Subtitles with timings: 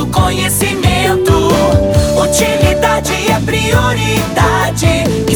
[0.00, 1.32] do conhecimento.
[2.16, 5.29] Utilidade é prioridade.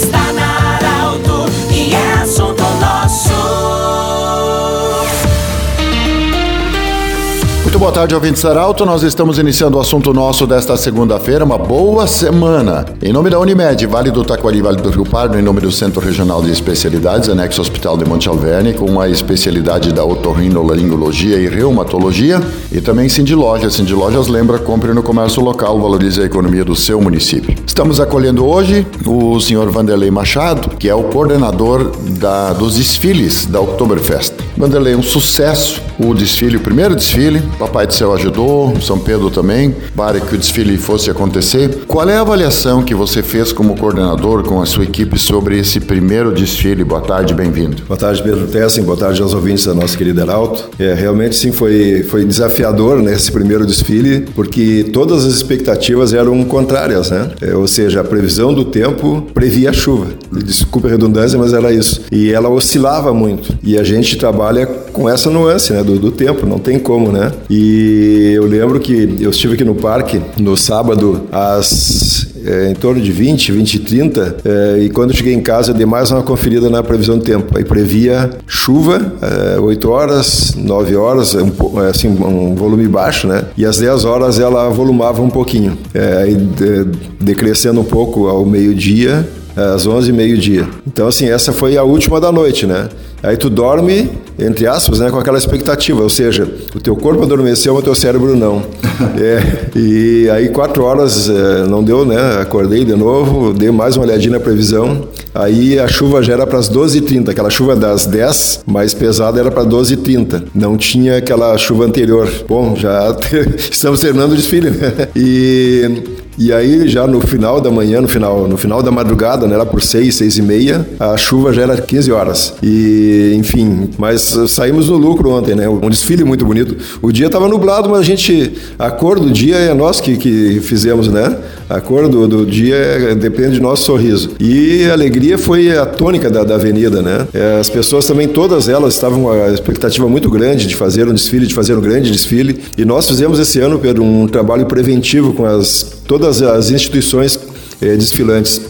[7.84, 8.86] Boa tarde, ouvintes Arauto.
[8.86, 11.44] Nós estamos iniciando o assunto nosso desta segunda-feira.
[11.44, 12.86] Uma boa semana.
[13.02, 16.00] Em nome da Unimed, Vale do Taquari, Vale do Rio Pardo, em nome do Centro
[16.00, 22.40] Regional de Especialidades, Anexo Hospital de Monte Alverne, com a especialidade da otorrinolaringologia e reumatologia.
[22.72, 23.74] E também Cindy Lojas.
[23.74, 27.54] Cindy Lojas lembra, compre no comércio local, valorize a economia do seu município.
[27.66, 33.60] Estamos acolhendo hoje o senhor Vanderlei Machado, que é o coordenador da, dos desfiles da
[33.60, 34.43] Oktoberfest.
[34.56, 37.42] Vanderlei, um sucesso o desfile, o primeiro desfile.
[37.58, 41.84] Papai do Céu ajudou, São Pedro também, para que o desfile fosse acontecer.
[41.86, 45.80] Qual é a avaliação que você fez como coordenador com a sua equipe sobre esse
[45.80, 46.82] primeiro desfile?
[46.84, 47.82] Boa tarde, bem-vindo.
[47.86, 48.82] Boa tarde, Pedro Tessin.
[48.82, 50.70] Boa tarde aos ouvintes da nossa querida Arauto.
[50.78, 57.10] É, realmente, sim, foi, foi desafiador né, primeiro desfile, porque todas as expectativas eram contrárias,
[57.10, 57.30] né?
[57.40, 60.08] É, ou seja, a previsão do tempo previa chuva.
[60.30, 62.02] Desculpe a redundância, mas era isso.
[62.12, 63.56] E ela oscilava muito.
[63.62, 64.43] E a gente trabalha
[64.92, 65.82] com essa nuance, né?
[65.82, 67.32] Do, do tempo, não tem como, né?
[67.48, 73.00] E eu lembro que eu estive aqui no parque no sábado às é, em torno
[73.00, 76.22] de 20, 20 e 30, é, e quando cheguei em casa eu dei mais uma
[76.22, 77.56] conferida na previsão do tempo.
[77.56, 79.14] Aí previa chuva,
[79.56, 81.50] é, 8 horas, 9 horas, um,
[81.88, 83.44] assim, um volume baixo, né?
[83.56, 86.84] E às 10 horas ela volumava um pouquinho, é, aí de,
[87.18, 90.68] decrescendo um pouco ao meio-dia, às 11 meio-dia.
[90.86, 92.88] Então, assim, essa foi a última da noite, né?
[93.24, 97.72] Aí tu dorme, entre aspas, né, com aquela expectativa, ou seja, o teu corpo adormeceu,
[97.72, 98.62] mas o teu cérebro não.
[99.18, 102.18] é, e aí quatro horas é, não deu, né?
[102.42, 105.08] Acordei de novo, dei mais uma olhadinha na previsão.
[105.34, 109.50] Aí a chuva já era para as 12h30, aquela chuva das 10 mais pesada era
[109.50, 110.42] para 12h30.
[110.54, 112.30] Não tinha aquela chuva anterior.
[112.46, 113.16] Bom, já
[113.56, 115.08] estamos terminando o desfile, né?
[115.16, 116.02] E
[116.36, 119.64] e aí, já no final da manhã, no final, no final da madrugada, né, lá
[119.64, 122.54] por seis, seis e meia, a chuva já era 15 horas.
[122.62, 125.68] E, enfim, mas saímos no lucro ontem, né?
[125.68, 126.76] Um desfile muito bonito.
[127.00, 130.60] O dia estava nublado, mas a gente, a cor do dia é nós que, que
[130.60, 131.36] fizemos, né?
[131.68, 134.30] A cor do, do dia é, depende do nosso sorriso.
[134.40, 137.26] E a alegria foi a tônica da, da avenida, né?
[137.32, 141.14] É, as pessoas também, todas elas, estavam com uma expectativa muito grande de fazer um
[141.14, 142.60] desfile, de fazer um grande desfile.
[142.76, 147.38] E nós fizemos esse ano, Pedro, um trabalho preventivo com as todas as instituições
[147.80, 148.60] eh, desfilantes.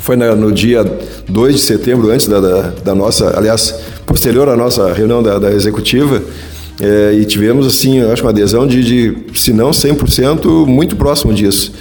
[0.00, 0.84] Foi na, no dia
[1.28, 5.52] 2 de setembro, antes da, da, da, nossa, aliás, posterior à nossa reunião da, da
[5.52, 6.22] executiva,
[6.80, 11.32] eh, e tivemos, assim, eu acho uma adesão de, de se não 100%, muito próximo
[11.32, 11.72] disso.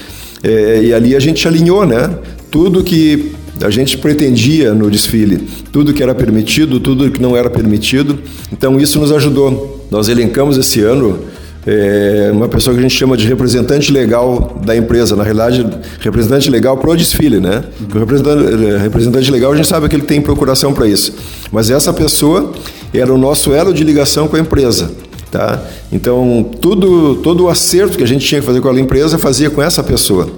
[0.43, 2.09] Eh, e ali a gente alinhou, né?
[2.51, 3.31] Tudo que
[3.61, 8.19] a gente pretendia no desfile, tudo que era permitido, tudo que não era permitido.
[8.51, 9.87] Então isso nos ajudou.
[9.89, 11.19] Nós elencamos esse ano
[11.65, 15.67] é uma pessoa que a gente chama de representante legal da empresa, na realidade,
[15.99, 17.63] representante legal para o desfile, né?
[17.93, 21.13] O representante, é, representante legal a gente sabe que ele tem procuração para isso,
[21.51, 22.51] mas essa pessoa
[22.93, 24.91] era o nosso elo de ligação com a empresa.
[25.29, 25.63] Tá?
[25.93, 29.49] Então, tudo, todo o acerto que a gente tinha que fazer com a empresa fazia
[29.49, 30.29] com essa pessoa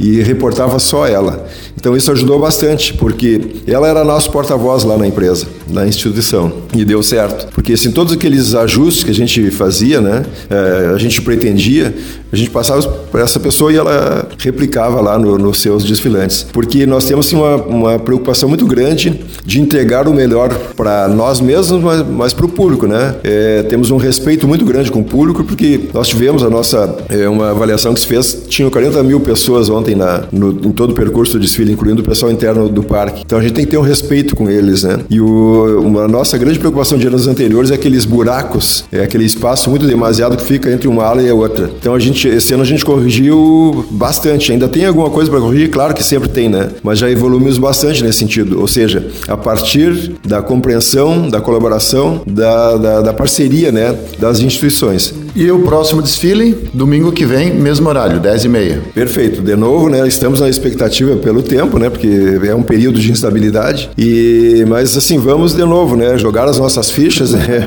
[0.00, 1.46] e reportava só ela.
[1.78, 6.84] Então isso ajudou bastante, porque ela era nosso porta-voz lá na empresa, na instituição, e
[6.84, 7.52] deu certo.
[7.52, 11.94] Porque assim, todos aqueles ajustes que a gente fazia, né, é, a gente pretendia,
[12.32, 16.46] a gente passava para essa pessoa e ela replicava lá no, nos seus desfilantes.
[16.52, 21.40] Porque nós temos assim, uma, uma preocupação muito grande de entregar o melhor para nós
[21.40, 23.16] mesmos, mas, mas para o público, né?
[23.24, 27.28] É, temos um respeito muito grande com o público, porque nós tivemos a nossa, é,
[27.28, 30.94] uma avaliação que se fez, tinham 40 mil pessoas ontem na, no, em todo o
[30.94, 33.22] percurso do desfile, incluindo o pessoal interno do parque.
[33.24, 34.98] Então a gente tem que ter um respeito com eles, né?
[35.08, 39.70] E o, uma nossa grande preocupação de anos anteriores é aqueles buracos, é aquele espaço
[39.70, 41.70] muito demasiado que fica entre uma ala e a outra.
[41.78, 44.52] Então a gente, esse ano a gente corrigiu bastante.
[44.52, 45.70] Ainda tem alguma coisa para corrigir?
[45.70, 46.70] Claro que sempre tem, né?
[46.82, 48.60] Mas já evoluímos bastante nesse sentido.
[48.60, 53.96] Ou seja, a partir da compreensão, da colaboração, da, da, da parceria, né?
[54.18, 55.14] Das instituições.
[55.34, 58.82] E o próximo desfile, domingo que vem, mesmo horário, 10 e meia.
[58.92, 59.40] Perfeito.
[59.40, 60.06] De novo, né?
[60.06, 61.88] Estamos na expectativa pelo tempo, né?
[61.88, 62.08] Porque
[62.44, 63.90] é um período de instabilidade.
[63.96, 66.18] E mas assim vamos de novo, né?
[66.18, 67.64] Jogar as nossas fichas, né?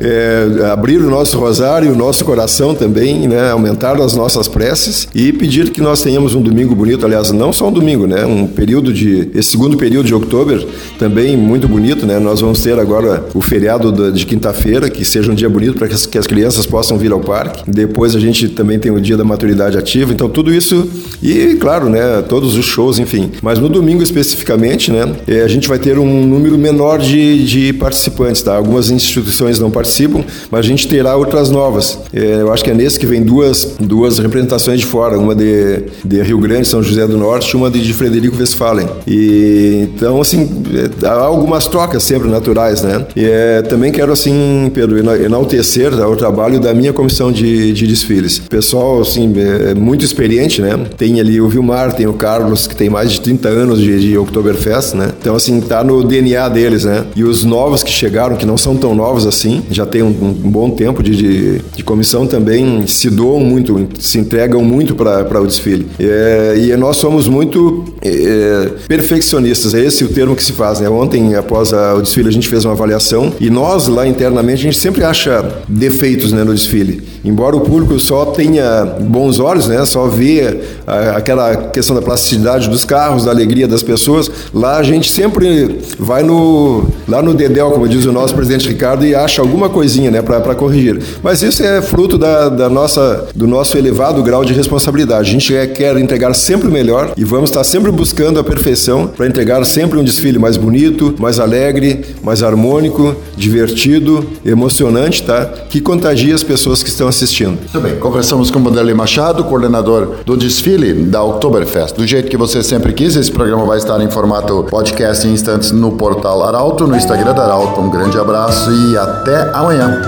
[0.00, 3.50] é, abrir o nosso rosário, o nosso coração também, né?
[3.50, 7.04] Aumentar as nossas preces e pedir que nós tenhamos um domingo bonito.
[7.04, 8.24] Aliás, não só um domingo, né?
[8.24, 10.66] Um período de esse segundo período de outubro
[10.98, 12.18] também muito bonito, né?
[12.18, 16.18] Nós vamos ter agora o feriado de quinta-feira, que seja um dia bonito para que
[16.18, 17.62] as crianças possam vir ao parque.
[17.66, 20.12] Depois a gente também tem o dia da maturidade ativa.
[20.12, 20.88] Então tudo isso
[21.22, 23.30] e claro, né, todos os shows, enfim.
[23.42, 27.72] Mas no domingo especificamente, né, é, a gente vai ter um número menor de, de
[27.72, 28.56] participantes, tá?
[28.56, 31.98] Algumas instituições não participam, mas a gente terá outras novas.
[32.12, 35.84] É, eu acho que é nesse que vem duas, duas representações de fora, uma de,
[36.04, 38.88] de Rio Grande, São José do Norte, uma de, de Frederico Westphalen.
[39.06, 43.06] E então assim, é, há algumas trocas sempre naturais, né?
[43.14, 47.86] E é, também quero assim, Pedro, enaltecer tá, o trabalho da minha comissão de, de
[47.86, 48.38] desfiles.
[48.38, 50.78] Pessoal assim, é muito experiente, né?
[50.96, 54.18] Tem ali o Vilmar, tem o Carlos, que tem mais de 30 anos de, de
[54.18, 55.12] Oktoberfest, né?
[55.20, 57.04] Então assim, tá no DNA deles, né?
[57.14, 60.50] E os novos que chegaram, que não são tão novos assim, já tem um, um
[60.50, 65.46] bom tempo de, de, de, comissão também, se doam muito, se entregam muito para o
[65.46, 65.86] desfile.
[65.98, 70.88] É, e nós somos muito é, perfeccionistas, é esse o termo que se faz, né?
[70.88, 74.64] Ontem, após a, o desfile, a gente fez uma avaliação e nós lá internamente a
[74.64, 76.81] gente sempre acha defeitos né, no desfile.
[77.24, 79.84] Embora o público só tenha bons olhos, né?
[79.84, 84.82] Só vê a, aquela questão da plasticidade dos carros, da alegria das pessoas, lá a
[84.82, 89.40] gente sempre vai no lá no dedéu, como diz o nosso presidente Ricardo, e acha
[89.40, 91.00] alguma coisinha, né, para corrigir.
[91.22, 95.28] Mas isso é fruto da, da, nossa do nosso elevado grau de responsabilidade.
[95.28, 99.06] A gente é, quer entregar sempre o melhor e vamos estar sempre buscando a perfeição
[99.06, 105.46] para entregar sempre um desfile mais bonito, mais alegre, mais harmônico, divertido, emocionante, tá?
[105.68, 107.58] Que contagia as pessoas que estão assistindo.
[107.58, 107.96] Muito bem.
[107.96, 111.94] Conversamos com o Vanderlei Machado, coordenador do desfile da Oktoberfest.
[111.94, 115.70] Do jeito que você sempre quis, esse programa vai estar em formato podcast em instantes
[115.70, 117.80] no portal Arauto, no Instagram da Arauto.
[117.80, 120.00] Um grande abraço e até amanhã.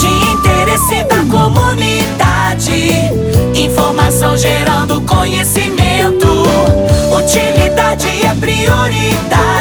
[0.00, 2.92] De interesse da comunidade,
[3.54, 6.26] informação gerando conhecimento.
[7.16, 9.51] Utilidade é prioridade.